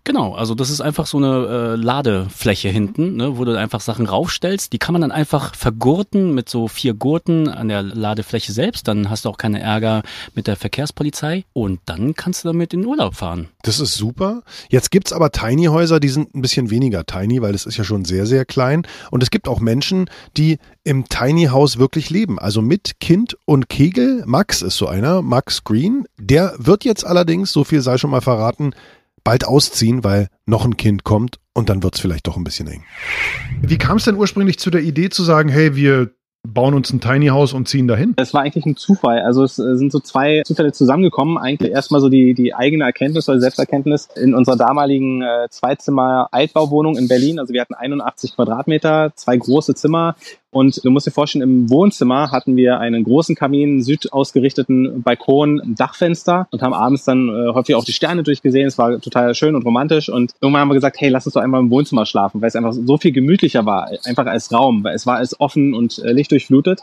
[0.04, 4.06] Genau, also das ist einfach so eine äh, Ladefläche hinten, ne, wo du einfach Sachen
[4.06, 4.72] raufstellst.
[4.72, 8.88] Die kann man dann einfach vergurten mit so vier Gurten an der Ladefläche selbst.
[8.88, 10.02] Dann hast du auch keine Ärger
[10.34, 13.48] mit der Verkehrspolizei und dann kannst du damit in den Urlaub fahren fahren.
[13.62, 14.42] Das ist super.
[14.68, 17.76] Jetzt gibt es aber Tiny Häuser, die sind ein bisschen weniger tiny, weil das ist
[17.76, 18.86] ja schon sehr, sehr klein.
[19.10, 22.38] Und es gibt auch Menschen, die im Tiny House wirklich leben.
[22.38, 24.22] Also mit Kind und Kegel.
[24.26, 26.04] Max ist so einer, Max Green.
[26.18, 28.74] Der wird jetzt allerdings, so viel sei schon mal verraten,
[29.24, 32.66] bald ausziehen, weil noch ein Kind kommt und dann wird es vielleicht doch ein bisschen
[32.66, 32.84] eng.
[33.60, 36.10] Wie kam es denn ursprünglich zu der Idee zu sagen, hey, wir
[36.46, 38.14] bauen uns ein Tiny House und ziehen dahin?
[38.16, 39.20] Es war eigentlich ein Zufall.
[39.20, 41.38] Also es äh, sind so zwei Zufälle zusammengekommen.
[41.38, 46.96] Eigentlich erstmal so die, die eigene Erkenntnis oder Selbsterkenntnis in unserer damaligen äh, Zweizimmer Altbauwohnung
[46.96, 47.38] in Berlin.
[47.38, 50.16] Also wir hatten 81 Quadratmeter, zwei große Zimmer,
[50.52, 56.46] und du musst dir vorstellen, im Wohnzimmer hatten wir einen großen Kamin, südausgerichteten Balkon, Dachfenster
[56.50, 58.66] und haben abends dann äh, häufig auch die Sterne durchgesehen.
[58.66, 60.10] Es war total schön und romantisch.
[60.10, 62.56] Und irgendwann haben wir gesagt, hey, lass uns doch einmal im Wohnzimmer schlafen, weil es
[62.56, 66.12] einfach so viel gemütlicher war, einfach als Raum, weil es war alles offen und äh,
[66.12, 66.82] lichtdurchflutet.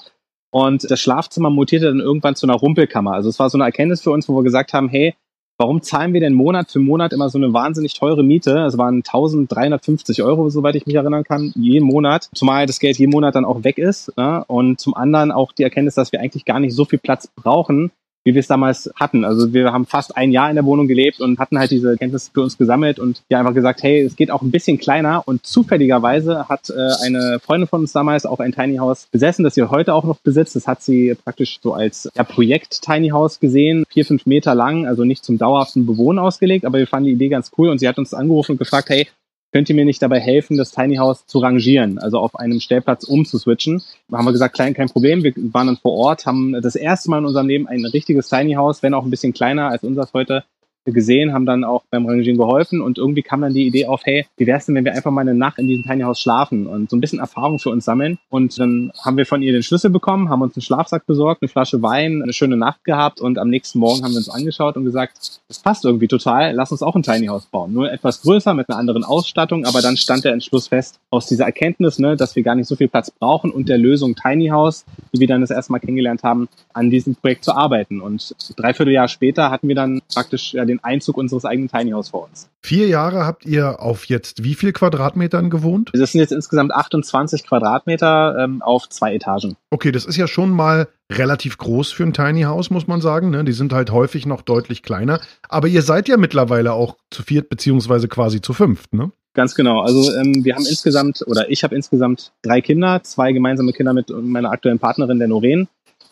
[0.50, 3.14] Und das Schlafzimmer mutierte dann irgendwann zu einer Rumpelkammer.
[3.14, 5.14] Also es war so eine Erkenntnis für uns, wo wir gesagt haben, hey,
[5.60, 8.60] warum zahlen wir denn Monat für Monat immer so eine wahnsinnig teure Miete?
[8.66, 12.30] Es waren 1350 Euro, soweit ich mich erinnern kann, jeden Monat.
[12.34, 14.16] Zumal das Geld jeden Monat dann auch weg ist.
[14.18, 14.44] Ne?
[14.48, 17.92] Und zum anderen auch die Erkenntnis, dass wir eigentlich gar nicht so viel Platz brauchen,
[18.24, 19.26] wie wir es damals hatten.
[19.26, 22.30] Also wir haben fast ein Jahr in der Wohnung gelebt und hatten halt diese Kenntnis
[22.34, 25.46] für uns gesammelt und ja einfach gesagt, hey, es geht auch ein bisschen kleiner und
[25.46, 29.64] zufälligerweise hat äh, eine Freundin von uns damals auch ein Tiny House besessen, das sie
[29.64, 30.56] heute auch noch besitzt.
[30.56, 34.86] Das hat sie praktisch so als ja, Projekt Tiny House gesehen, vier, fünf Meter lang,
[34.86, 37.88] also nicht zum dauerhaften Bewohnen ausgelegt, aber wir fanden die Idee ganz cool und sie
[37.88, 39.08] hat uns angerufen und gefragt, hey,
[39.52, 43.04] könnt ihr mir nicht dabei helfen, das Tiny House zu rangieren, also auf einem Stellplatz
[43.04, 43.82] umzuswitchen.
[44.10, 45.24] Da haben wir gesagt, klein, kein Problem.
[45.24, 48.54] Wir waren dann vor Ort, haben das erste Mal in unserem Leben ein richtiges Tiny
[48.54, 50.44] House, wenn auch ein bisschen kleiner als unseres heute,
[50.92, 54.26] gesehen, haben dann auch beim Rangieren geholfen und irgendwie kam dann die Idee auf, hey,
[54.38, 56.90] wie wär's denn, wenn wir einfach mal eine Nacht in diesem Tiny House schlafen und
[56.90, 58.18] so ein bisschen Erfahrung für uns sammeln.
[58.30, 61.50] Und dann haben wir von ihr den Schlüssel bekommen, haben uns einen Schlafsack besorgt, eine
[61.50, 64.86] Flasche Wein, eine schöne Nacht gehabt und am nächsten Morgen haben wir uns angeschaut und
[64.86, 67.74] gesagt, das passt irgendwie total, lass uns auch ein Tiny House bauen.
[67.74, 71.46] Nur etwas größer, mit einer anderen Ausstattung, aber dann stand der Entschluss fest, aus dieser
[71.46, 74.86] Erkenntnis, ne, dass wir gar nicht so viel Platz brauchen und der Lösung Tiny House,
[75.14, 78.02] die wir dann das erste Mal kennengelernt haben, an diesem Projekt zu arbeiten.
[78.02, 81.92] Und dreiviertel Jahr später hatten wir dann praktisch ja, den den Einzug unseres eigenen Tiny
[81.92, 82.50] House vor uns.
[82.62, 85.92] Vier Jahre habt ihr auf jetzt wie viel Quadratmetern gewohnt?
[85.94, 89.56] Das sind jetzt insgesamt 28 Quadratmeter ähm, auf zwei Etagen.
[89.70, 93.32] Okay, das ist ja schon mal relativ groß für ein Tiny House, muss man sagen.
[93.32, 93.44] Ne?
[93.44, 95.20] Die sind halt häufig noch deutlich kleiner.
[95.48, 99.12] Aber ihr seid ja mittlerweile auch zu viert beziehungsweise quasi zu fünft, ne?
[99.36, 99.82] Ganz genau.
[99.82, 104.10] Also ähm, wir haben insgesamt, oder ich habe insgesamt drei Kinder, zwei gemeinsame Kinder mit
[104.10, 105.68] meiner aktuellen Partnerin, der Noreen.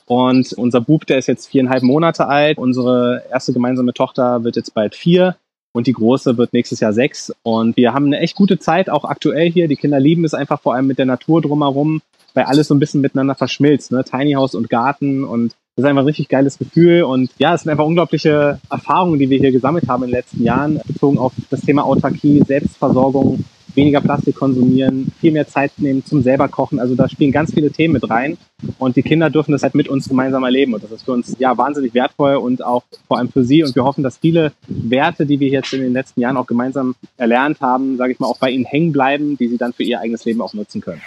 [0.07, 2.57] Und unser Bub, der ist jetzt viereinhalb Monate alt.
[2.57, 5.35] Unsere erste gemeinsame Tochter wird jetzt bald vier.
[5.73, 7.31] Und die große wird nächstes Jahr sechs.
[7.43, 9.67] Und wir haben eine echt gute Zeit, auch aktuell hier.
[9.67, 12.01] Die Kinder lieben es einfach vor allem mit der Natur drumherum,
[12.33, 13.91] weil alles so ein bisschen miteinander verschmilzt.
[13.91, 14.03] Ne?
[14.05, 15.25] Tiny House und Garten.
[15.25, 17.03] Und das ist einfach ein richtig geiles Gefühl.
[17.03, 20.41] Und ja, es sind einfach unglaubliche Erfahrungen, die wir hier gesammelt haben in den letzten
[20.41, 23.43] Jahren, bezogen auf das Thema Autarkie, Selbstversorgung,
[23.77, 26.79] weniger Plastik konsumieren, viel mehr Zeit nehmen zum selber kochen.
[26.79, 28.37] Also da spielen ganz viele Themen mit rein
[28.79, 31.35] und die Kinder dürfen das halt mit uns gemeinsam erleben und das ist für uns
[31.39, 35.25] ja wahnsinnig wertvoll und auch vor allem für sie und wir hoffen, dass viele Werte,
[35.25, 38.39] die wir jetzt in den letzten Jahren auch gemeinsam erlernt haben, sage ich mal, auch
[38.39, 41.01] bei ihnen hängen bleiben, die sie dann für ihr eigenes Leben auch nutzen können.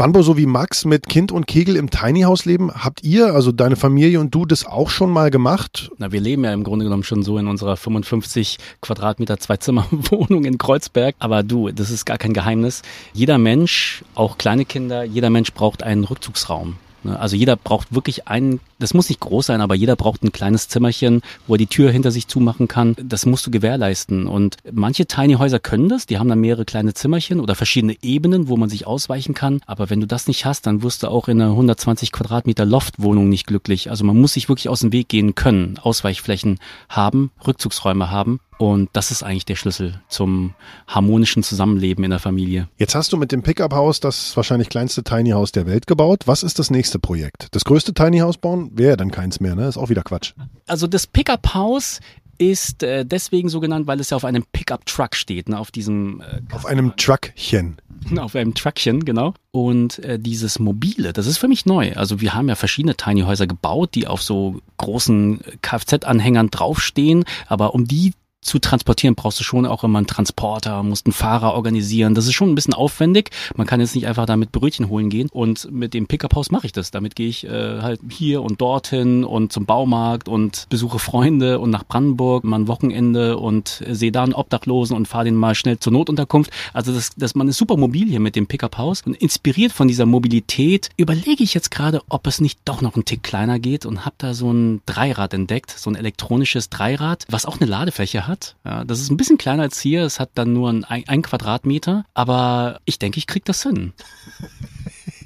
[0.00, 3.52] Wanbo, so wie Max mit Kind und Kegel im Tiny House leben, habt ihr, also
[3.52, 5.90] deine Familie und du, das auch schon mal gemacht?
[5.98, 10.56] Na, wir leben ja im Grunde genommen schon so in unserer 55 Quadratmeter Zwei-Zimmer-Wohnung in
[10.56, 11.16] Kreuzberg.
[11.18, 12.80] Aber du, das ist gar kein Geheimnis.
[13.12, 16.76] Jeder Mensch, auch kleine Kinder, jeder Mensch braucht einen Rückzugsraum.
[17.02, 17.20] Ne?
[17.20, 20.68] Also jeder braucht wirklich einen, das muss nicht groß sein, aber jeder braucht ein kleines
[20.68, 22.96] Zimmerchen, wo er die Tür hinter sich zumachen kann.
[23.02, 24.26] Das musst du gewährleisten.
[24.26, 28.48] Und manche Tiny Häuser können das, die haben dann mehrere kleine Zimmerchen oder verschiedene Ebenen,
[28.48, 29.60] wo man sich ausweichen kann.
[29.66, 33.28] Aber wenn du das nicht hast, dann wirst du auch in einer 120 Quadratmeter Loftwohnung
[33.28, 33.90] nicht glücklich.
[33.90, 38.90] Also man muss sich wirklich aus dem Weg gehen können, Ausweichflächen haben, Rückzugsräume haben Und
[38.92, 40.52] das ist eigentlich der Schlüssel zum
[40.86, 42.68] harmonischen Zusammenleben in der Familie.
[42.76, 46.24] Jetzt hast du mit dem Pickup-Haus das wahrscheinlich kleinste Tiny House der Welt gebaut.
[46.26, 47.48] Was ist das nächste Projekt?
[47.52, 49.66] Das größte Tiny House bauen wäre ja dann keins mehr, ne?
[49.66, 50.32] Ist auch wieder Quatsch.
[50.66, 52.00] Also das Pickup-Haus
[52.40, 55.58] ist äh, deswegen so genannt, weil es ja auf einem Pickup-Truck steht, ne?
[55.58, 57.76] auf diesem äh, Auf einem Truckchen.
[58.18, 59.34] auf einem Truckchen, genau.
[59.50, 61.92] Und äh, dieses mobile, das ist für mich neu.
[61.96, 67.74] Also wir haben ja verschiedene Tiny Häuser gebaut, die auf so großen Kfz-Anhängern draufstehen, aber
[67.74, 72.14] um die zu transportieren, brauchst du schon auch immer einen Transporter, musst einen Fahrer organisieren.
[72.14, 73.30] Das ist schon ein bisschen aufwendig.
[73.54, 75.28] Man kann jetzt nicht einfach damit Brötchen holen gehen.
[75.30, 76.90] Und mit dem Pickup-Haus mache ich das.
[76.90, 81.70] Damit gehe ich äh, halt hier und dorthin und zum Baumarkt und besuche Freunde und
[81.70, 85.78] nach Brandenburg mal ein Wochenende und sehe da einen Obdachlosen und fahre den mal schnell
[85.78, 86.50] zur Notunterkunft.
[86.72, 89.02] Also das, das, man ist super mobil hier mit dem Pickup-Haus.
[89.04, 93.04] Und inspiriert von dieser Mobilität überlege ich jetzt gerade, ob es nicht doch noch einen
[93.04, 97.44] Tick kleiner geht und habe da so ein Dreirad entdeckt, so ein elektronisches Dreirad, was
[97.44, 98.56] auch eine Ladefläche hat hat.
[98.64, 100.04] Ja, das ist ein bisschen kleiner als hier.
[100.04, 102.04] Es hat dann nur ein, ein Quadratmeter.
[102.14, 103.92] Aber ich denke, ich krieg das hin.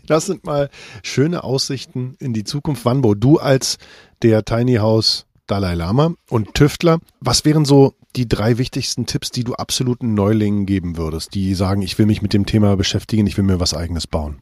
[0.06, 0.68] Das sind mal
[1.02, 2.84] schöne Aussichten in die Zukunft.
[2.84, 3.78] Wanbo, du als
[4.20, 9.44] der Tiny House Dalai Lama und Tüftler, was wären so die drei wichtigsten Tipps, die
[9.44, 13.36] du absoluten Neulingen geben würdest, die sagen, ich will mich mit dem Thema beschäftigen, ich
[13.36, 14.38] will mir was eigenes bauen?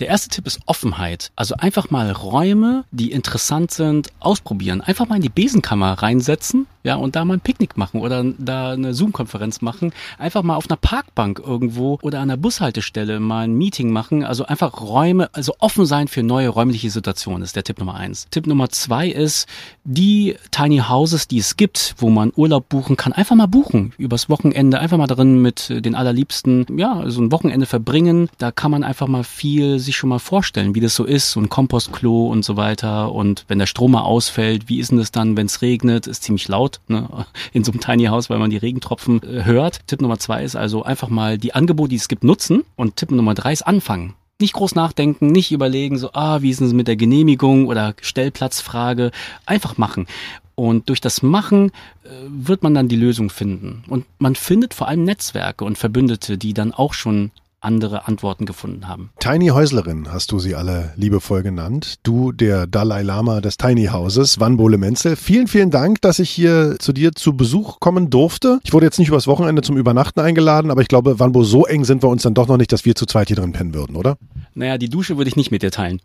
[0.00, 1.30] Der erste Tipp ist Offenheit.
[1.36, 4.80] Also einfach mal Räume, die interessant sind, ausprobieren.
[4.80, 8.72] Einfach mal in die Besenkammer reinsetzen, ja, und da mal ein Picknick machen oder da
[8.72, 9.92] eine Zoom-Konferenz machen.
[10.18, 14.24] Einfach mal auf einer Parkbank irgendwo oder an der Bushaltestelle mal ein Meeting machen.
[14.24, 18.26] Also einfach Räume, also offen sein für neue räumliche Situationen ist der Tipp Nummer eins.
[18.30, 19.46] Tipp Nummer zwei ist,
[19.84, 23.92] die Tiny Houses, die es gibt, wo man Urlaub buchen kann, einfach mal buchen.
[23.96, 28.28] Übers Wochenende einfach mal drin mit den allerliebsten, ja, so ein Wochenende verbringen.
[28.38, 31.40] Da kann man einfach mal viel sich schon mal vorstellen, wie das so ist, so
[31.40, 33.12] ein Kompostklo und so weiter.
[33.12, 36.06] Und wenn der Strom mal ausfällt, wie ist denn das dann, wenn es regnet?
[36.06, 37.08] Ist ziemlich laut ne,
[37.52, 39.86] in so einem Tiny House, weil man die Regentropfen äh, hört.
[39.86, 42.64] Tipp Nummer zwei ist also einfach mal die Angebote, die es gibt, nutzen.
[42.76, 44.14] Und Tipp Nummer drei ist anfangen.
[44.40, 49.12] Nicht groß nachdenken, nicht überlegen, so, ah, wie ist es mit der Genehmigung oder Stellplatzfrage.
[49.46, 50.06] Einfach machen.
[50.54, 51.70] Und durch das Machen
[52.04, 53.84] äh, wird man dann die Lösung finden.
[53.88, 57.30] Und man findet vor allem Netzwerke und Verbündete, die dann auch schon
[57.62, 59.10] andere Antworten gefunden haben.
[59.18, 61.96] Tiny Häuslerin hast du sie alle liebevoll genannt.
[62.02, 65.16] Du, der Dalai Lama des Tiny Houses, Wanbole Menzel.
[65.16, 68.58] Vielen, vielen Dank, dass ich hier zu dir zu Besuch kommen durfte.
[68.64, 71.84] Ich wurde jetzt nicht übers Wochenende zum Übernachten eingeladen, aber ich glaube, Wanbo, so eng
[71.84, 73.96] sind wir uns dann doch noch nicht, dass wir zu zweit hier drin pennen würden,
[73.96, 74.18] oder?
[74.54, 76.00] Naja, die Dusche würde ich nicht mit dir teilen.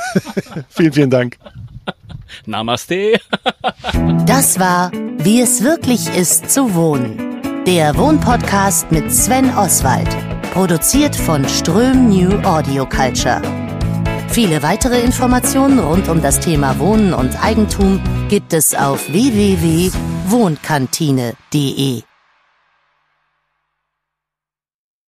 [0.68, 1.38] vielen, vielen Dank.
[2.46, 3.20] Namaste.
[4.26, 7.35] Das war Wie es wirklich ist zu wohnen.
[7.66, 10.08] Der Wohnpodcast mit Sven Oswald.
[10.52, 13.42] Produziert von Ström New Audio Culture.
[14.28, 22.02] Viele weitere Informationen rund um das Thema Wohnen und Eigentum gibt es auf www.wohnkantine.de.